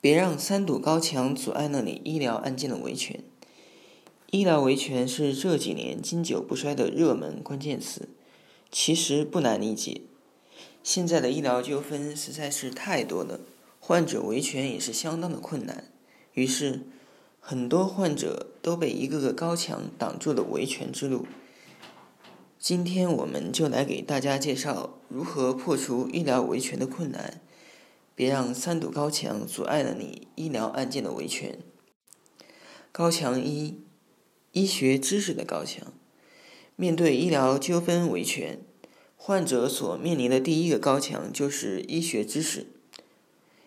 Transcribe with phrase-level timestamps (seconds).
[0.00, 3.22] 别让三堵高墙阻碍了你医疗案件的维权。
[4.30, 8.08] 医疗维权是这几年经久不衰的热门关键词。
[8.72, 10.02] 其实不难理解，
[10.84, 13.40] 现在的医疗纠纷实在是太多了，
[13.80, 15.90] 患者维权也是相当的困难。
[16.34, 16.82] 于是，
[17.40, 21.26] 很多患者都被一个个高墙挡住了维权之路。
[22.60, 27.40] 今天我们就来给大家介绍如何破除医疗维权的困难。
[28.14, 31.58] 别让三堵高墙阻碍了你医疗案件的维权。
[32.92, 33.80] 高墙一，
[34.52, 35.92] 医学知识的高墙。
[36.76, 38.60] 面对医疗纠纷维权，
[39.16, 42.66] 患者所面临的第一个高墙就是医学知识。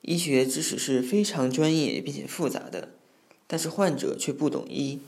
[0.00, 2.90] 医学知识是非常专业并且复杂的，
[3.46, 5.00] 但是患者却不懂医。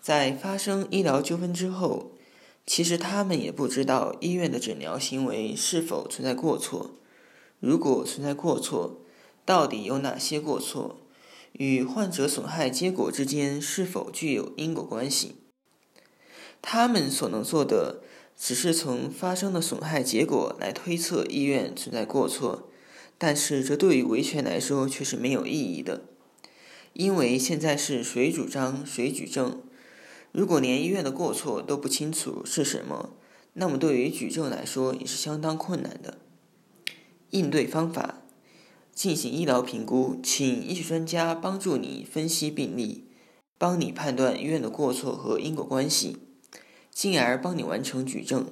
[0.00, 2.12] 在发生医疗纠纷之后，
[2.66, 6.92] 其实他们也不知道医院的诊疗行为是否存在过错。
[7.60, 9.00] 如果存在过错，
[9.44, 11.00] 到底有哪些过错？
[11.52, 15.36] 与患者损害结果之间是否具有因果关系？
[16.62, 18.02] 他们所能做的，
[18.36, 22.68] 只是从发生的损害结果来推测医院存在过错，
[23.16, 26.02] 但是这对于维权来说却是没有意义的，
[26.92, 29.60] 因为现在是谁主张谁举证。
[30.30, 33.14] 如果连医院的过错都不清楚是什么，
[33.54, 36.18] 那么对于举证来说也是相当困难的。
[37.30, 38.22] 应对方法：
[38.94, 43.04] 进行医疗评估，请医学专家帮助你分析病例，
[43.56, 46.18] 帮你判断医院的过错和因果关系，
[46.90, 48.46] 进而帮你完成举证。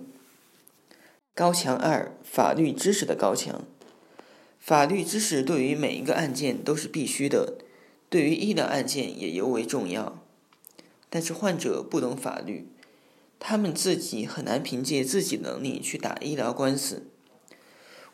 [1.34, 3.64] 高墙二：法律知识的高墙。
[4.58, 7.58] 法律知识对于每一个案件都是必须的，
[8.08, 10.22] 对于医疗案件也尤为重要。
[11.08, 12.68] 但是患者不懂法律，
[13.38, 17.10] 他们自己很难凭借自己能力去打医疗官司。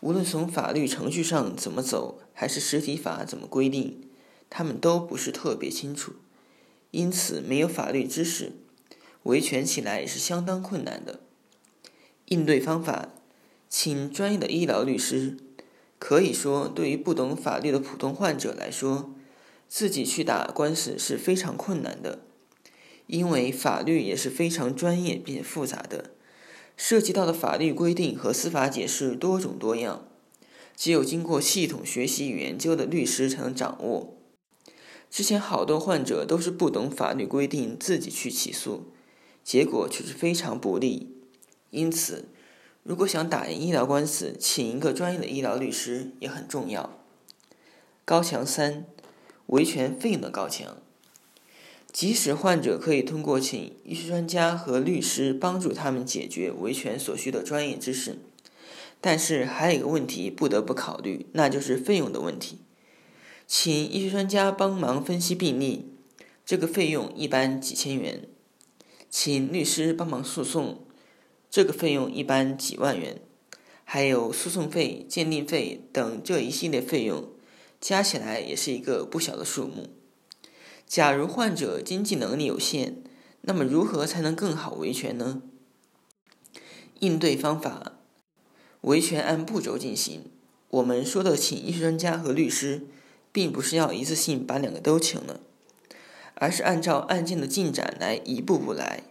[0.03, 4.01] 无论从法律程序上怎么走，还是实体法怎么规定，
[4.51, 6.15] 他们都不是特别清楚，
[6.91, 8.51] 因此没有法律知识，
[9.23, 11.21] 维权起来也是相当困难的。
[12.27, 13.11] 应对方法，
[13.69, 15.37] 请专业的医疗律师。
[16.01, 19.15] 可以说，对于不懂法律的普通患者来说，
[19.69, 22.23] 自己去打官司是非常困难的，
[23.07, 26.11] 因为法律也是非常专业并且复杂的。
[26.85, 30.05] 涉及到的法律规定和司法解释多种多样，
[30.75, 34.17] 只有经过系统学习与研究的律师才能掌握。
[35.09, 38.93] 之前好多患者都是不懂法律规定，自己去起诉，
[39.45, 41.15] 结果却是非常不利。
[41.71, 42.31] 因此，
[42.83, 46.99] 如果想打赢医疗官司，请一个专业的医疗律师也很重要。
[48.05, 48.87] 高墙三，
[49.47, 50.82] 维权费用的高墙。
[51.93, 58.19] 即使患者可以通过请医学专家和律师帮助他们解决维权所需的专业知识，
[58.99, 62.59] 但是还有一个问题不得不考虑，那就是费用的问题。
[63.47, 65.91] 请医学专家帮忙分析病例，
[66.47, 68.21] 这个费用一般几千元；
[69.11, 70.87] 请律师帮忙诉讼，
[71.51, 73.21] 这个费用一般几万元。
[73.85, 77.29] 还有诉讼费、鉴定费等这一系列费用，
[77.79, 79.91] 加起来也是一个不小的数目。
[80.87, 83.03] 假如患者经济能力有限，
[83.43, 85.43] 那么如何才能更好维权呢？
[87.01, 87.93] 应对方法：
[88.83, 90.31] 维权按步骤进行。
[90.69, 92.87] 我们说的请医学专家和律师，
[93.33, 95.41] 并不是要一次性把两个都请了，
[96.35, 99.03] 而是按照案件的进展来一步步来。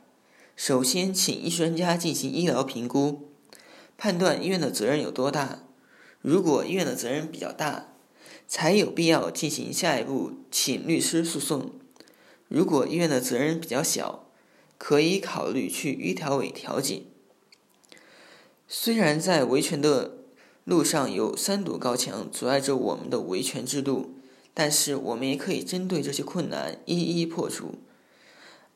[0.55, 3.29] 首先，请医学专家进行医疗评估，
[3.97, 5.63] 判断医院的责任有多大。
[6.21, 7.90] 如果医院的责任比较大，
[8.53, 11.71] 才有必要进行下一步，请律师诉讼。
[12.49, 14.25] 如果医院的责任比较小，
[14.77, 17.03] 可以考虑去医调委调解。
[18.67, 20.17] 虽然在维权的
[20.65, 24.15] 路上有三堵高墙阻碍着我们的维权之路，
[24.53, 27.75] 但是我们也可以针对这些困难一一破除。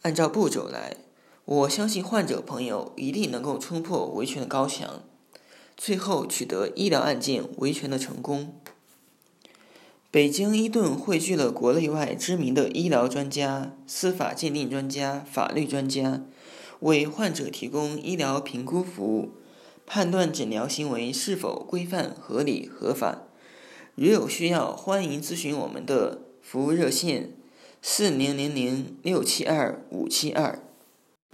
[0.04, 0.96] 按照步骤来，
[1.44, 5.04] 我相信患者朋友一定能够冲破维权的高墙，
[5.76, 8.62] 最后取得医疗案件维权的成功。
[10.16, 16.22] 北京伊顿汇聚了国内外知名的医疗专家、司法鉴定专家、法律专家，
[16.80, 19.32] 为患者提供医疗评估服务，
[19.86, 23.24] 判断诊疗行为是否规范、合理、合法。
[23.96, 27.34] 如有需要，欢迎咨询我们的服务热线：
[27.82, 30.65] 四零零零六七二五七二。